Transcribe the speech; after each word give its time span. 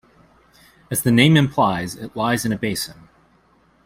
As 0.89 1.03
the 1.03 1.11
name 1.11 1.37
implies, 1.37 1.93
it 1.95 2.15
lies 2.15 2.43
in 2.43 2.51
a 2.51 2.57
basin. 2.57 3.07